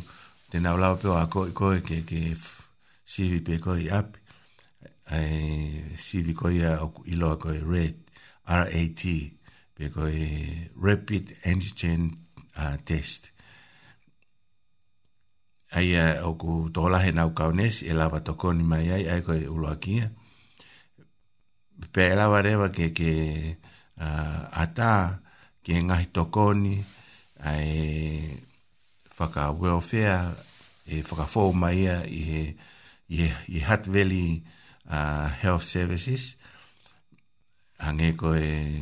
[0.50, 2.20] te nau lava peo a koi koi ke ke
[3.14, 4.20] sivi pe koi api
[5.16, 5.42] a e
[6.06, 6.72] sivi ko ia
[7.14, 7.98] ilo a koi RAT
[8.62, 9.02] R-A-T
[9.76, 10.16] pe koi
[10.88, 12.02] Rapid Antigen
[12.62, 13.28] uh, Test
[15.76, 20.06] ai a oku tola he nau kaunes e lava tokoni mai ai ai koi uloakia
[20.08, 20.20] ai
[21.96, 23.12] pēla e wareva ke ke
[23.98, 25.22] uh, ata
[25.66, 26.78] ke ngahi tokoni
[27.46, 28.38] ai
[29.18, 30.36] whaka welfare
[30.86, 32.44] e whaka fōu mai a i he
[33.10, 34.42] i he,
[34.90, 36.36] uh, Health Services
[37.80, 38.80] hange ko e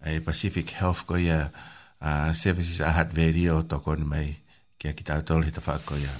[0.03, 1.51] e Pacific Health ko ia
[1.99, 4.29] uh, services a hat veri o toko ni mai
[4.79, 6.13] kia ki tau tolu he ta whaako ia.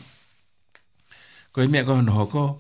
[1.56, 2.60] Ko i mea ko hono hoko,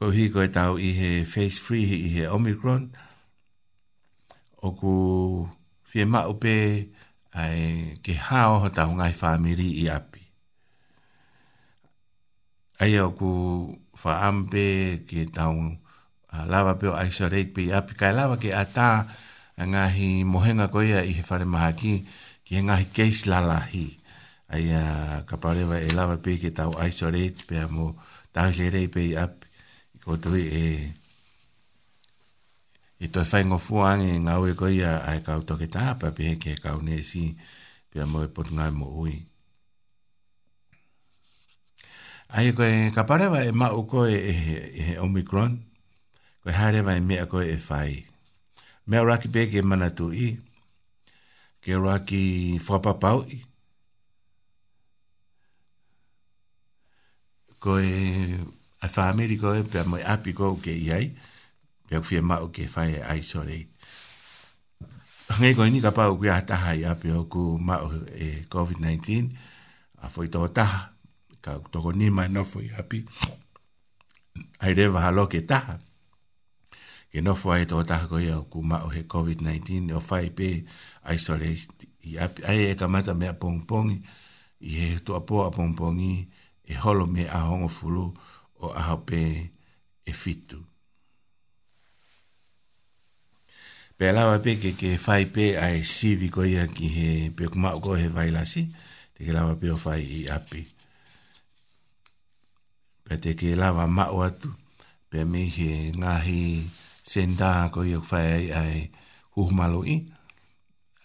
[0.00, 2.90] ko hi ko e tau i he face free hi i he Omicron,
[4.64, 4.92] o ku
[5.84, 6.88] fie ma upe
[7.36, 10.24] ai ke hao ho tau ngai whamiri i api.
[12.80, 13.30] Ai o ku
[14.00, 15.52] wha ampe ke tau
[16.32, 19.23] uh, lava pe o isolate pe i api, kai lava ke ataa
[19.54, 22.02] nga hi mohenga ko ia i he whare maha ki,
[22.42, 23.94] ki he ngahi keis lala hi.
[24.50, 27.96] Ai uh, ka parewa e lava pe ke tau aiso reit, pe amu mo
[28.34, 29.46] tau lerei pe i ap,
[29.94, 30.62] i ko tui e...
[33.02, 36.12] I e toi whai ngō fuangi ngā ue ko ia ai e kau toke tāpa
[36.14, 37.34] pe he ke e kau ne si
[37.90, 39.18] pe amu mo e potu ngai mo ui.
[42.38, 45.58] Ai koe ka parewa e ma u koe e he, he Omicron,
[46.46, 48.06] koe harewa e mea ko e whai
[48.88, 50.28] me ora ki peke mana tu i.
[51.62, 52.22] Ke ora ki
[52.66, 53.40] whapapau i.
[57.62, 57.92] Ko e
[58.84, 61.06] a whamiri ko e pe a moi api ko ke i ai.
[61.88, 63.64] Pe a kwhia mao ke whai e ai sore i.
[65.40, 69.32] Nge koe ni ka pau kia taha i api o ku mao e COVID-19.
[70.04, 70.92] A fwoi toho taha.
[71.44, 72.98] Ka toko nima no fwoi api.
[74.60, 75.72] Ai rewa halo ke taha.
[75.80, 75.84] Ha
[77.14, 80.00] ke no fo ai to ta ko ia ku ma o he covid 19 o
[80.02, 80.66] fai pe
[81.06, 81.54] ai so le
[82.10, 86.02] i ai e ka mata me pong pong i he to apo a pong pong
[86.02, 86.26] i
[86.66, 88.06] e holo me a hongo fulu
[88.58, 89.22] o a hape
[90.10, 90.58] e fitu
[93.96, 97.46] pe la pe ke ke fai pe ai si vi ko ia ki he pe
[97.46, 98.66] ku ma ko he vai la si
[99.14, 100.62] te ke la pe o fai i api
[103.06, 104.50] pe te ke la ma o atu
[105.10, 108.74] pe me he ngahi he senda ko ia fai ai ai
[109.36, 110.00] huhumalo i.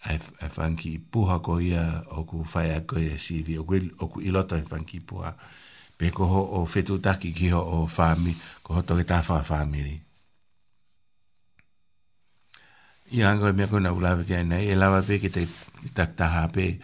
[0.08, 4.04] Ai, ai whanki puha ko ia o ku fai ai ko ia sivi o, o
[4.08, 4.64] ku iloto i
[5.04, 5.30] puha.
[6.00, 8.32] Pe ko ho o whetu taki ki o whami,
[8.64, 9.96] ko ho fa tawha whamiri.
[13.12, 15.44] I anga e me ko na ulawe kia nei, e lawa pe ki te
[15.92, 16.78] taktaha pe,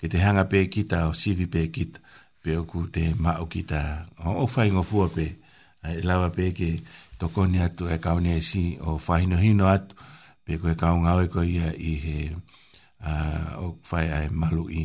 [0.00, 2.00] ki te hanga pe kita o sivi pe kita,
[2.40, 5.26] pe o ku te mao kita, o, fai whaingo fu pe,
[5.92, 6.68] e lawa pe ke
[7.22, 9.94] toko ni atu e kau ni e si o whahino hino atu
[10.44, 12.18] pe koe kau ngau e koe ia i he
[13.08, 14.84] uh, o whai ai malu i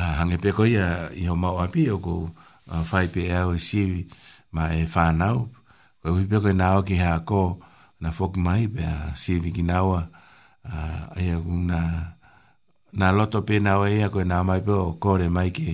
[0.00, 2.14] uh, hange pe koe ia i ho mau api o ko
[2.72, 4.04] uh, whai pe e au e si
[4.52, 5.48] ma e whanau
[6.00, 7.42] koe hui pe koe nao ki hea ko
[8.04, 10.00] na whok mai pe a si vi ki naua
[10.68, 11.80] uh, ia kung na
[13.00, 15.64] na loto pe nao ia koe nao mai pe o kore mai ki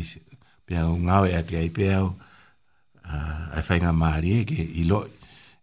[0.66, 4.86] pe au ngau e ake ai pe au uh, ai whainga maari e ke i
[4.86, 5.15] loi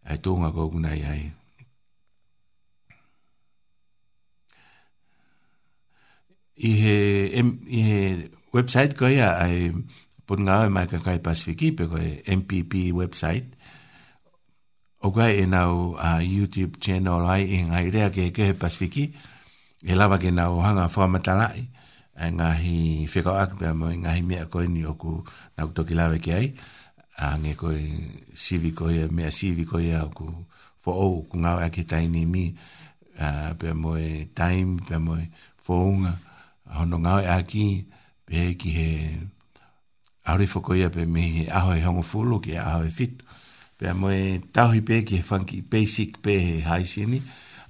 [0.10, 1.24] ai tonga ko kuna ai
[6.54, 6.98] i he
[7.40, 8.00] em, i he
[8.56, 9.72] website ko ia ai
[10.28, 11.98] pon nga e mai ka kai pacific pe ko
[12.40, 13.48] mpp website
[15.06, 15.80] o ga e na o
[16.34, 18.94] youtube channel ai in e ai rea ke ke he pacific
[19.82, 21.60] e lava ke na o hanga fo mata lai
[22.14, 22.78] e ngahi
[23.12, 25.14] fika ak pe mo ngahi me ko ni oku
[25.56, 26.48] na to ki lave ke ai
[27.18, 27.78] a nge koe
[28.34, 30.26] sivi koe e mea sivi koe e ku
[30.84, 32.44] fo ou ku ngau ake taini mi
[33.20, 34.08] a, pe moe
[34.40, 35.24] time pe moe
[35.64, 36.12] fo unga
[36.76, 37.66] hono ngau e aki
[38.28, 38.90] pe ki he
[40.30, 43.16] auri fo koe pe me he aho e hongo fulu ki aho e fit
[43.78, 44.20] pe moe
[44.56, 47.20] tauhi pe ki he funky basic pe he haisini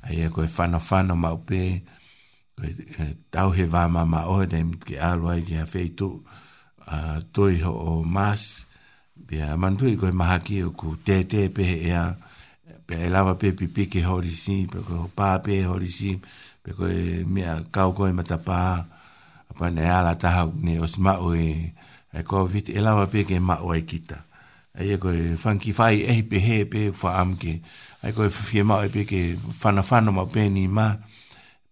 [0.07, 1.81] a ia e koe whano whano mau pe
[2.55, 2.69] koe
[3.01, 6.09] eh, tauhi vama ma ohe dem ki aloa ki ha feitu
[6.87, 8.63] uh, toi ho o maas
[9.33, 12.05] pia mantu i koe maha ki ku te te pe e a
[12.85, 16.11] pia e lava pe pipi ke hori si pe koe pā pe hori si
[16.63, 16.97] pe koe
[17.33, 18.61] mea kau koe mata pā
[19.51, 21.47] apa ne ala taha ne os mao e,
[22.19, 24.17] e COVID e lava pe ke mao e kita
[24.77, 27.53] ai e koe whanki whai e pe he pe wha am ke
[28.03, 29.19] ai koe whi e mao e pe ke
[29.61, 30.87] whana whana mao pe ni ma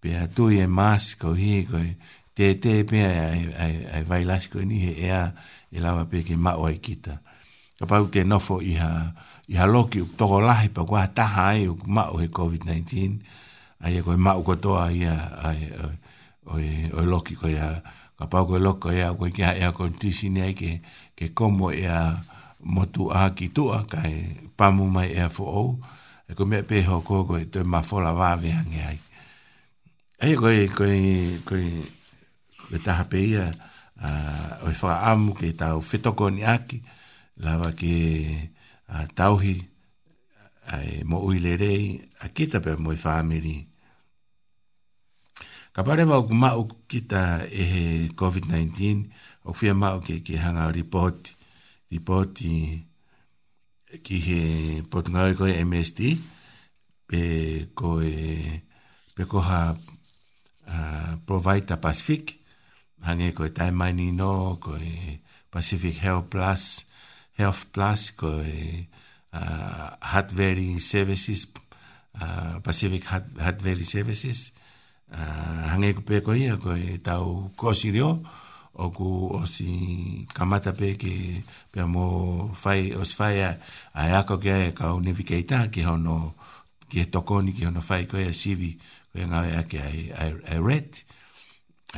[0.02, 1.88] pe a tui e mas kau hi koe
[2.36, 3.00] te te pe
[3.94, 5.22] ai vai lasko ni he ea
[5.76, 7.14] e lava pe ke mao e kita
[7.82, 9.10] ta pau te nofo i ha
[9.50, 12.78] i ha loki u toko lahi pa kua taha ai u mao he COVID-19
[13.82, 15.18] ai e koe mao katoa i a
[16.46, 16.60] o
[17.02, 17.82] e loki koe a
[18.18, 20.72] ka pau koe loko i a koe kia e a koe tisi ni ai ke
[21.18, 22.22] ke komo i a
[22.62, 24.18] motu a ki tua ka e
[24.58, 25.70] pamu mai e a fo ou
[26.30, 29.00] e koe mea peho koe koe toi ma fola wawe ange ai
[30.22, 30.98] ai e koe koe
[31.50, 31.66] koe
[32.70, 33.46] koe taha pe ia
[34.06, 34.10] a
[34.70, 37.00] o e whaamu ke tau fetoko ni aki koe
[37.44, 37.96] lava ke
[38.94, 39.58] a tauhi
[40.76, 41.84] ai mo uilerei
[42.26, 43.58] a kita pe moi family
[45.74, 47.24] ka pare va ma u kita
[47.64, 47.66] e
[48.22, 51.34] covid 19 o fia ma o ke ke hanga report
[51.94, 52.34] report
[54.06, 54.42] ki he
[54.92, 56.00] potnai ko MST
[57.10, 57.22] pe
[57.80, 58.14] ko e
[59.16, 59.64] pe ko ha
[60.74, 60.78] a
[61.28, 62.38] provide pacific
[63.10, 64.94] hange ko e time mining no ko e
[65.52, 66.86] pacific health plus
[67.38, 68.86] health plus koe eh,
[69.42, 71.48] uh, heart valley services
[72.22, 74.52] uh, pacific heart, heart services
[75.12, 80.24] uh, hange ko pe ko ia ko e eh, tau kosi o ku o si
[80.32, 83.52] kamata pe ke pe mo fai o si fai a,
[83.96, 86.36] a ako ke ka unifikeita ki hono
[86.88, 88.72] ki e tokoni ki hono fai ko e sivi
[89.12, 90.24] ko e ngau e ake ai, a
[90.56, 91.04] ai ret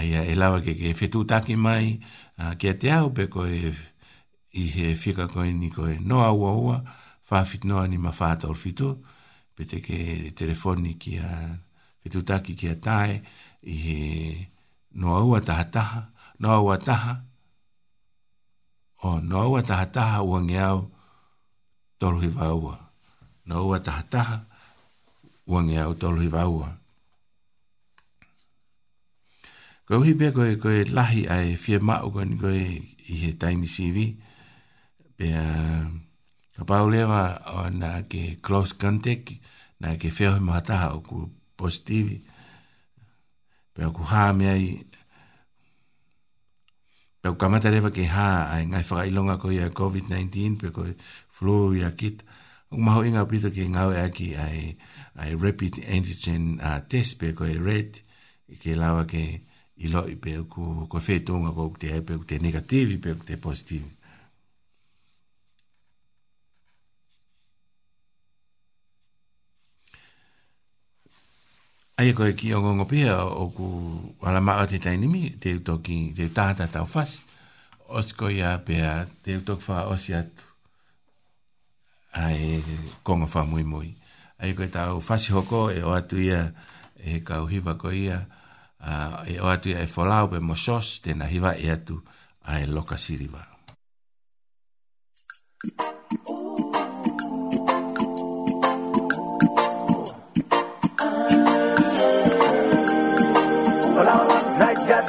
[0.02, 2.02] ai lawa ke ke fetu taki mai
[2.42, 3.78] uh, ke te au pe ko e eh,
[4.54, 6.78] i he fika koe ni koe no aua ua,
[7.30, 8.88] whawhit noa ni mawhata o fitu,
[9.56, 9.97] pe ke
[10.39, 11.30] telefoni ki a
[12.01, 13.14] fitutaki ki a tae,
[13.74, 13.97] i he
[15.01, 15.99] noa ua taha taha,
[16.41, 17.14] noa ua taha,
[19.10, 20.80] o noa ua taha taha ua nge au
[21.99, 22.76] tolu hi vaua,
[23.47, 24.36] noa ua taha taha
[25.49, 26.68] ua nge au tolu hi vaua.
[29.88, 30.32] Koe uhi pia
[30.64, 32.60] koe lahi ai fie mao koe ni koe
[33.14, 34.33] i he taimi sivi, koe
[35.24, 35.32] e
[36.55, 37.24] ka pau lewa
[37.57, 39.32] o nā ke close contact
[39.84, 41.17] nā ke whewhi mahataha o ku
[41.59, 42.17] positivi
[43.74, 44.67] pēo ku hā mea i
[47.24, 50.84] pēo kamata lewa ke hā ai ngai whaka ilonga ko i a COVID-19 pēo ko
[51.38, 52.21] flu i a kit
[52.74, 54.76] o maho inga pita ke ngau e aki ai
[55.21, 57.97] ai rapid antigen uh, test pēo ko e red
[58.53, 59.24] i ke lawa ke
[59.88, 63.26] ilo i pēo ku ko whetunga ko te hai pēo ku te negativi pēo ku
[63.32, 64.03] te positivi
[71.98, 73.66] Ai e koe ki o ngongo pia o ku
[74.22, 77.20] wala maa te tainimi te utoki te tata tau fas.
[78.00, 78.94] Osko ia pia
[79.26, 80.44] te utoki wha osi atu.
[82.18, 82.64] Ai
[83.06, 83.89] kongo wha mui mui.
[84.41, 86.41] Ai koe tau fasi hoko e o atu ia
[86.98, 88.24] e kau hiva ko ia.
[88.84, 92.02] Uh, e o atu ia e folau pe mosos tena hiva e atu
[92.41, 93.50] ai loka siriva.
[95.66, 95.93] Thank you.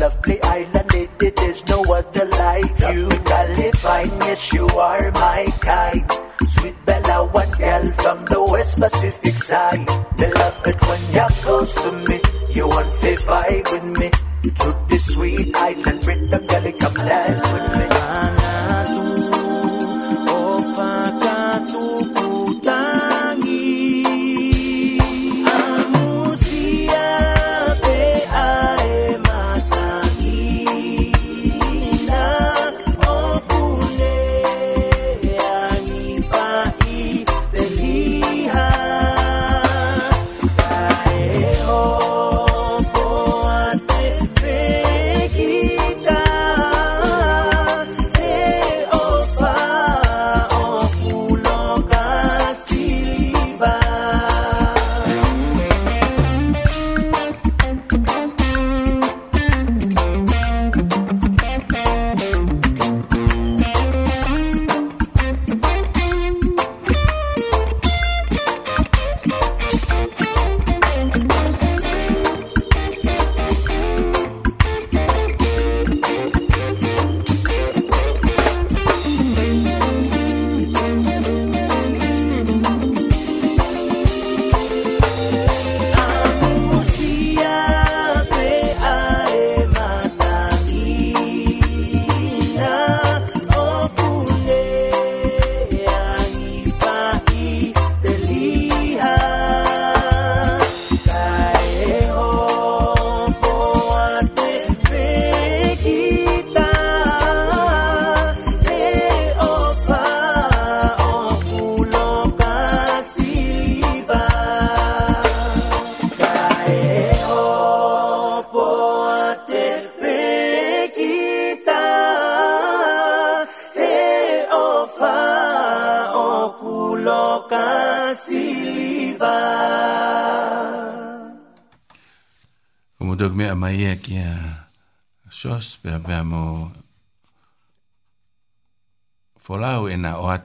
[0.00, 0.39] lovely.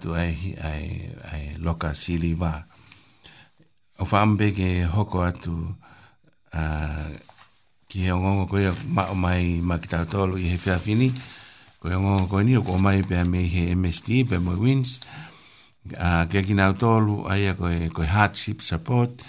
[0.06, 2.62] atu ai ai ai loka sili va
[3.98, 5.78] o fambe ke hoko atu
[6.54, 6.64] a
[7.90, 11.10] ki he ongongo ko ia ma o mai ma ki tatolo i he fia fini
[11.82, 15.02] ko ia ongongo ko ni o ko mai pe me he MST pe mo wins
[15.98, 19.22] a ke ki na tolo ai ko e ko hardship support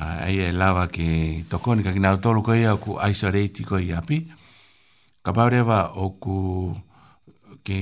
[0.00, 3.76] a ai e lava ke tokoni ka ki na tolo ko ia ku isolate ko
[3.76, 4.24] ia pi
[5.22, 5.44] ka pa
[6.00, 6.36] o ku
[7.62, 7.80] ke,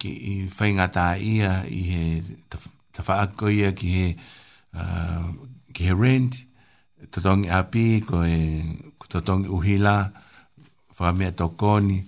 [0.00, 2.02] ke i whaingata ia i he
[2.92, 4.06] tawhaako ta ia ki he,
[4.74, 5.28] uh,
[5.76, 6.44] ki he rent,
[7.12, 8.64] tatongi api, ko e
[9.08, 10.10] tatongi uhila,
[10.96, 12.02] whakamea tokoni,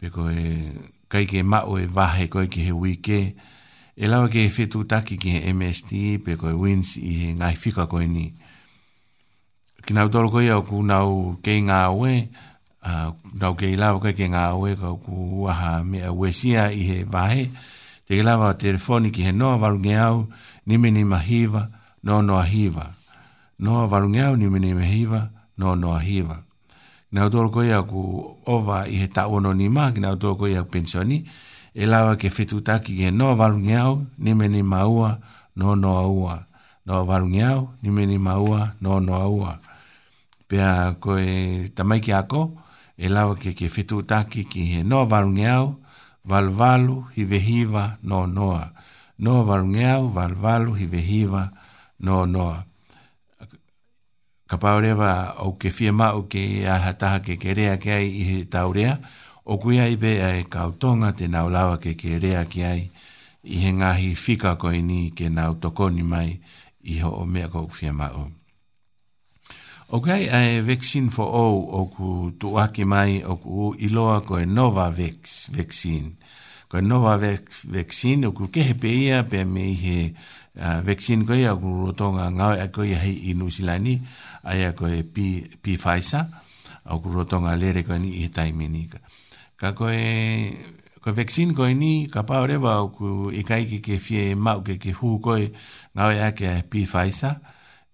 [0.00, 0.72] pe ko e
[1.12, 3.20] kai ke mao e vahe koe ki he wike,
[3.94, 7.54] e lawa ke he taki ki he MST, pe ko e wins i he ngai
[7.56, 8.32] fika koe ni.
[9.86, 12.28] Ki nau tolo koe au ku nau kei ngā we,
[12.82, 16.98] Ah, nau kei lawa kei ke ngā oe kau ku waha mea wesia i he
[17.06, 17.44] vahe,
[18.06, 20.26] te kei lawa telefoni ki he noa warunge au,
[20.66, 21.62] nime ni mahiwa,
[22.02, 22.88] no noa hiwa.
[23.62, 25.28] Noa warunge au, nime ni mahiwa,
[25.58, 26.36] no noa hiwa.
[27.12, 28.02] Nau tōru koi au ku
[28.50, 31.20] owa i he tau ono ni maa, nau tōru koi au pensioni,
[31.74, 35.20] e lawa ke fitu taki ki he noa warunge au, nime ni maua,
[35.54, 36.34] no noa ua.
[36.86, 39.56] Noa warunge au, nime ni maua, no noa ua.
[40.50, 42.61] Pea koe tamaiki ako, nime ni maua, no noa ua
[42.96, 45.78] e lawa ke ke fitu taki ki he noa varungeau,
[46.26, 48.72] valvalu, hivehiva, no noa.
[49.18, 51.50] Noa varungeau, valvalu, hivehiva,
[52.00, 52.64] no noa.
[54.48, 58.38] Ka paurewa o ke fia mau ke aha taha ke kerea ke ai i he
[58.44, 58.98] taurea,
[59.48, 62.82] o kui ai pe ai kautonga te nau lawa ke kerea ke ai
[63.44, 66.36] i he ngahi fika koini ke nau tokoni mai
[66.84, 68.26] i ho o mea kou fia mau.
[68.28, 68.41] Mm.
[69.92, 72.06] Ok, ai vaccine for all o ku
[72.40, 76.16] tuaki mai o ku iloa ko e nova vex vaccine.
[76.72, 79.98] Ko e nova vex vaccine o ku kehe peia pe me he
[80.64, 84.00] uh, vaccine ko ia ku rotonga ngau e koe hei i nusilani
[84.48, 85.16] ai a koe P,
[85.60, 86.24] P Pfizer
[86.88, 88.98] o ku rotonga lere koe ni i taiminika.
[89.60, 90.00] Ka koe
[91.04, 92.56] ko vaksin ko ni ka pa ore
[92.96, 95.36] ku ikai ke ke fie mau ke ke hu ko
[95.92, 97.36] ngau ya ke pi faisa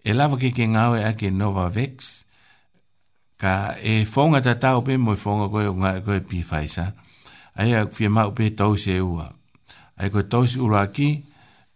[0.03, 2.23] e lava ke ke ngāwe a ke Nova Vex,
[3.39, 6.89] ka e whonga ta tau pe mo e whonga koe o ngā koe pifaisa,
[7.55, 9.29] a ea fia mau pe tau se ua.
[9.99, 11.09] A e koe tau se ura ki,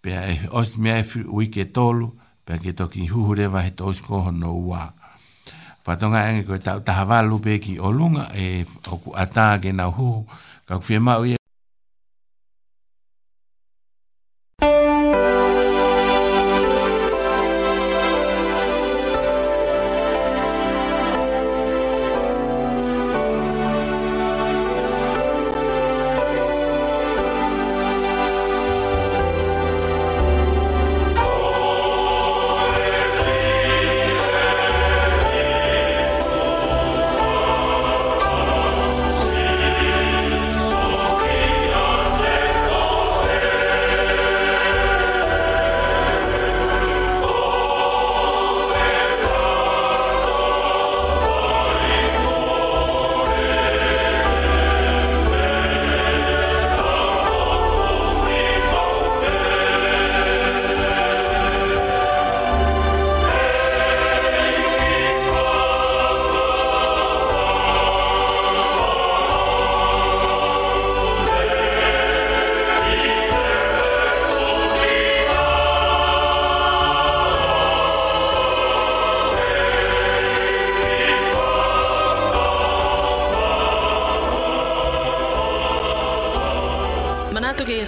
[0.03, 2.13] pe a e os mea e ui ke tolu,
[2.45, 4.91] pe a ke toki huhure wa he tau se koho no ua.
[5.83, 10.25] Whatonga e koe tau tahawalu pe ki olunga e o ku ata ke nau huhu,
[10.67, 11.39] ka fia mau ia.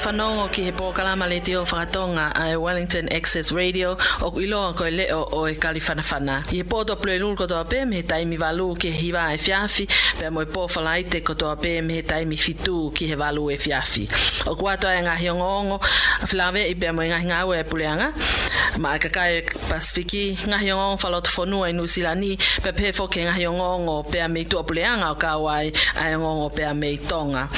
[0.05, 5.23] whanongo ki he pōkalama le teo whakatonga a Wellington Access Radio o iloa koe leo
[5.33, 6.45] o e kaliwhanawhana.
[6.47, 9.37] I he pōto plue lulu kotoa pē me he taimi walu ki he hiwa e
[9.39, 9.87] fiafi
[10.19, 14.05] pe mo e pōwhalaite kotoa pē me he taimi fitu ki he walu e fiafi.
[14.47, 18.11] O kuatoa e ngahi ongo a whilawe i pe mo e ngahi ngau e puleanga
[18.77, 24.03] ma e kakai Pasifiki ngahi ongo whalotu whanua i Nusilani pe pē foke ngahi ongo
[24.03, 27.49] pe a meitua puleanga o kawai a e ongo pe a meitonga.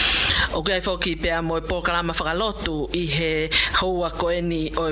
[0.57, 4.41] O foki pōkalama whakalotu i he houa o e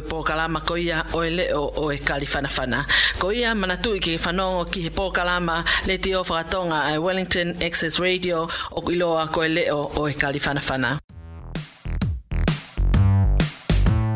[0.01, 4.89] pōkalama ko ia o e leo o e Ko ia manatu i whanongo ki he
[4.91, 8.43] pōkalama le te o whakatonga Wellington Access Radio
[8.73, 10.13] o iloa ko e leo o e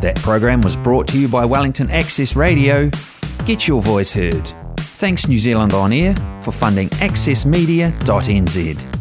[0.01, 2.91] That program was brought to you by Wellington Access Radio.
[3.47, 4.45] Get your voice heard.
[5.01, 8.98] Thanks New Zealand On Air for funding accessmedia.nz.